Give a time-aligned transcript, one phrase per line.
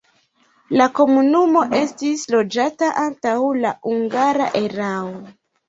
[0.81, 5.17] La komunumo estis loĝata antaŭ la hungara erao.